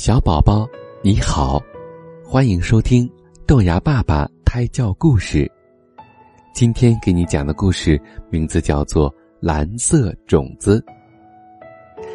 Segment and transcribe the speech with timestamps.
[0.00, 0.66] 小宝宝，
[1.02, 1.60] 你好，
[2.24, 3.06] 欢迎收听
[3.46, 5.46] 豆芽爸爸胎教故事。
[6.54, 8.00] 今天给你讲的故事
[8.30, 10.82] 名字叫做《蓝色种子》。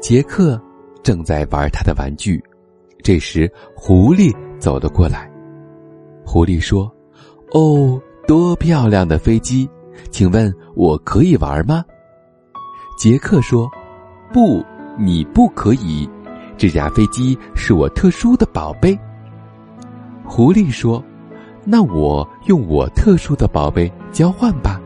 [0.00, 0.58] 杰克
[1.02, 2.42] 正在玩他的玩具，
[3.02, 5.30] 这时狐狸走了过来。
[6.24, 6.90] 狐狸说
[7.52, 9.68] ：“哦，多漂亮的飞机，
[10.10, 11.84] 请问我可以玩吗？”
[12.96, 13.68] 杰克说
[14.32, 14.64] ：“不，
[14.98, 16.08] 你不可以。”
[16.58, 18.98] 这架飞机是我特殊的宝贝。
[20.24, 21.02] 狐狸说
[21.64, 24.80] ：“那我用我特殊的宝贝交换吧。”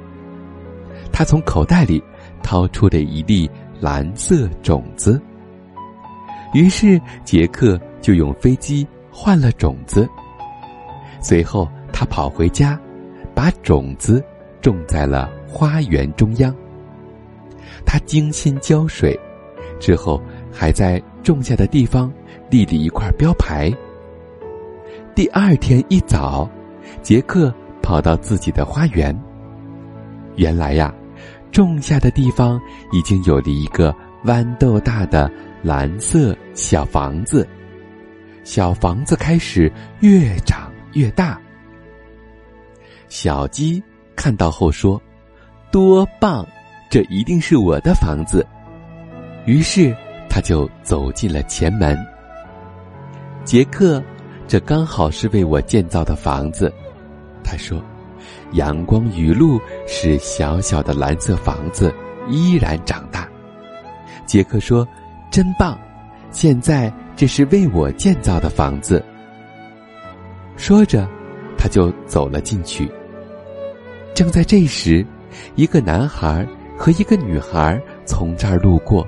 [1.13, 2.03] 他从口袋里
[2.43, 3.49] 掏出了一粒
[3.81, 5.21] 蓝色种子。
[6.53, 10.09] 于是杰克就用飞机换了种子。
[11.21, 12.79] 随后他跑回家，
[13.35, 14.23] 把种子
[14.61, 16.55] 种在了花园中央。
[17.87, 19.19] 他精心浇水，
[19.79, 20.21] 之后
[20.53, 21.01] 还在。
[21.23, 22.13] 种下的地方
[22.49, 23.73] 立了一块标牌。
[25.15, 26.49] 第二天一早，
[27.03, 29.19] 杰克跑到自己的花园。
[30.37, 30.95] 原来呀，
[31.51, 32.61] 种下的地方
[32.93, 35.31] 已经有了一个豌豆大的
[35.63, 37.47] 蓝色小房子。
[38.45, 41.39] 小房子开始越长越大。
[43.09, 43.83] 小鸡
[44.17, 45.01] 看到后说
[45.71, 46.47] ：“多棒！
[46.89, 48.47] 这一定是我的房子。”
[49.45, 49.95] 于是。
[50.41, 51.99] 就走进了前门。
[53.45, 54.03] 杰克，
[54.47, 56.73] 这刚好是为我建造的房子，
[57.43, 57.83] 他说
[58.53, 61.93] ：“阳光雨露使小小的蓝色房子
[62.29, 63.29] 依然长大。”
[64.27, 64.87] 杰克说
[65.33, 65.79] ：“真棒！
[66.31, 69.05] 现在这是为我建造的房子。”
[70.57, 71.09] 说着，
[71.57, 72.91] 他就走了进去。
[74.15, 75.05] 正在这时，
[75.55, 76.47] 一个男孩
[76.77, 79.07] 和一个女孩从这儿路过。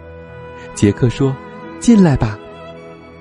[0.75, 1.35] 杰克说
[1.81, 2.39] ：“进来吧。”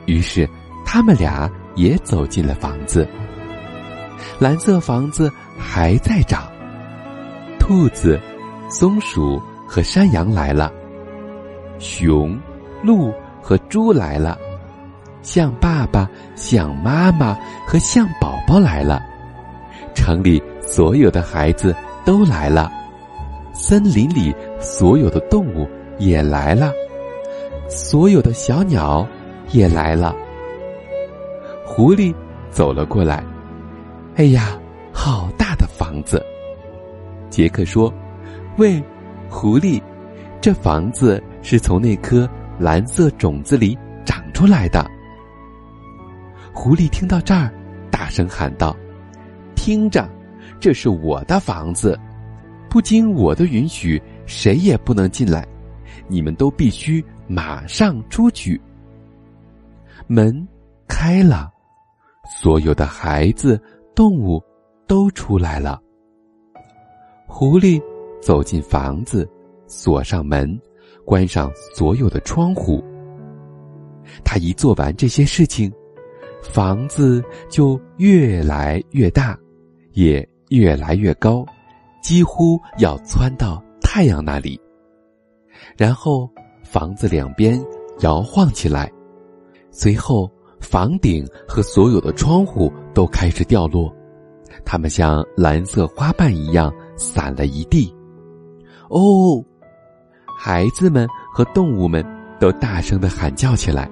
[0.06, 0.50] 于是，
[0.86, 3.08] 他们俩也走进了房子。
[4.40, 6.50] 蓝色房子还在长。
[7.60, 8.20] 兔子、
[8.70, 10.72] 松鼠和山羊来了，
[11.78, 12.38] 熊、
[12.84, 14.38] 鹿和猪来了，
[15.22, 17.38] 象爸爸、象妈妈
[17.68, 19.02] 和象宝宝来了，
[19.94, 22.72] 城里所有的孩子都来了，
[23.54, 25.70] 森林里所有的动物
[26.00, 26.72] 也来了。
[27.72, 29.08] 所有的小鸟
[29.52, 30.14] 也来了。
[31.66, 32.14] 狐狸
[32.50, 33.24] 走了过来，
[34.18, 34.60] 哎呀，
[34.92, 36.22] 好大的房子！
[37.30, 37.92] 杰克说
[38.60, 38.84] ：“喂，
[39.30, 39.82] 狐狸，
[40.42, 44.86] 这房子是从那颗蓝色种子里长出来的。”
[46.52, 47.50] 狐狸听到这儿，
[47.90, 48.76] 大声喊道
[49.56, 50.10] ：“听着，
[50.60, 51.98] 这是我的房子，
[52.70, 55.48] 不经我的允许，谁也不能进来。
[56.10, 57.02] 你们都必须。”
[57.32, 58.60] 马上出去。
[60.06, 60.46] 门
[60.86, 61.50] 开了，
[62.42, 63.58] 所有的孩子、
[63.96, 64.44] 动物
[64.86, 65.82] 都出来了。
[67.26, 67.82] 狐狸
[68.22, 69.26] 走进房子，
[69.66, 70.60] 锁上门，
[71.06, 72.84] 关上所有的窗户。
[74.26, 75.72] 他一做完这些事情，
[76.44, 79.40] 房子就越来越大，
[79.94, 81.46] 也越来越高，
[82.04, 84.60] 几乎要窜到太阳那里。
[85.78, 86.30] 然后。
[86.72, 87.62] 房子两边
[88.00, 88.90] 摇晃起来，
[89.72, 93.94] 随后房顶和所有的窗户都开始掉落，
[94.64, 97.94] 它们像蓝色花瓣一样散了一地。
[98.88, 99.44] 哦，
[100.40, 102.06] 孩子们和动物们
[102.40, 103.92] 都大声的喊叫起来，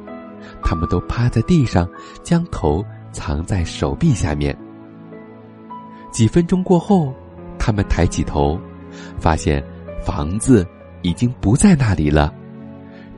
[0.63, 1.85] 他们都趴在地上，
[2.23, 4.57] 将头藏在手臂下面。
[6.11, 7.13] 几分钟过后，
[7.57, 8.57] 他们抬起头，
[9.17, 9.61] 发现
[10.01, 10.65] 房子
[11.01, 12.33] 已经不在那里了。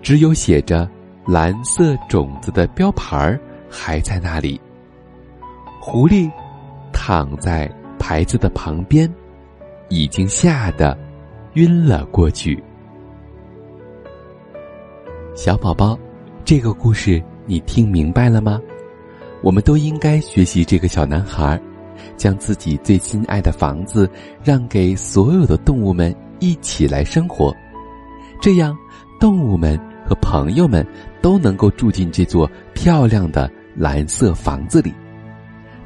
[0.02, 0.90] 只有写着
[1.26, 3.40] “蓝色种子”的标牌儿
[3.70, 4.60] 还在那里。
[5.80, 6.30] 狐狸
[6.92, 9.12] 躺在牌子的旁边，
[9.90, 10.98] 已经吓得
[11.54, 12.62] 晕了过去。
[15.36, 15.98] 小宝宝，
[16.44, 18.60] 这个故事你听明白了吗？
[19.42, 21.60] 我们都应该学习这个小男孩，
[22.18, 24.10] 将自己最心爱的房子
[24.44, 27.52] 让给所有的动物们一起来生活，
[28.42, 28.78] 这样
[29.20, 29.80] 动物们。
[30.12, 30.86] 和朋友们
[31.22, 34.94] 都能够住进这座漂亮的蓝色房子里，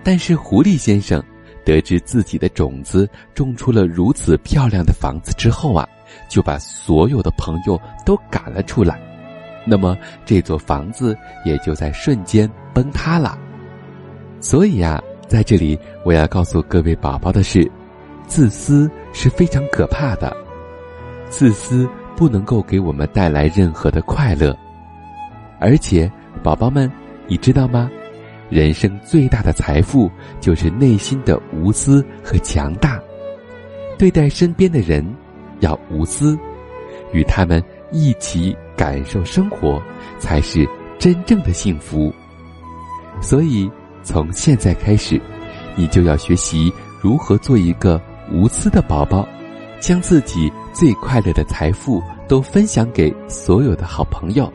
[0.03, 1.23] 但是狐狸先生
[1.63, 5.87] 得知自己的种子种出了如此漂亮的房子之后啊，
[6.27, 8.99] 就把所有的朋友都赶了出来，
[9.63, 9.95] 那么
[10.25, 13.37] 这座房子也就在瞬间崩塌了。
[14.41, 17.71] 所以呀，在这里我要告诉各位宝宝的是，
[18.25, 20.35] 自私是非常可怕的，
[21.29, 21.87] 自私。
[22.15, 24.57] 不能够给我们带来任何的快乐，
[25.59, 26.91] 而且，宝宝们，
[27.27, 27.89] 你知道吗？
[28.49, 30.09] 人生最大的财富
[30.39, 32.99] 就是内心的无私和强大。
[33.97, 35.05] 对待身边的人，
[35.61, 36.37] 要无私，
[37.11, 39.81] 与他们一起感受生活，
[40.19, 40.67] 才是
[40.99, 42.13] 真正的幸福。
[43.21, 43.69] 所以，
[44.03, 45.19] 从现在开始，
[45.75, 46.71] 你就要学习
[47.01, 47.99] 如何做一个
[48.31, 49.27] 无私的宝宝，
[49.79, 54.51] 将自己最快乐的财富都分享给所有的好朋友，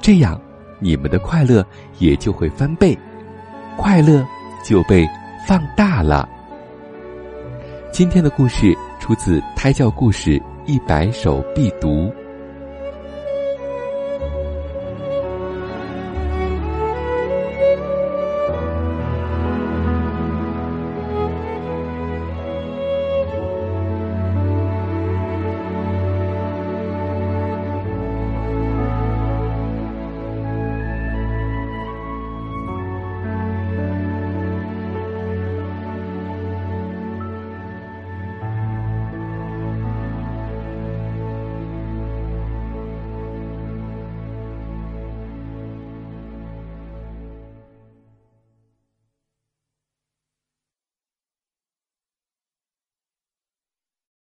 [0.00, 0.40] 这样，
[0.78, 1.66] 你们的快乐
[1.98, 2.96] 也就会翻倍，
[3.76, 4.24] 快乐
[4.64, 5.08] 就被
[5.46, 6.28] 放大了。
[7.90, 12.06] 今天的故事出自《胎教故事一百首必读》。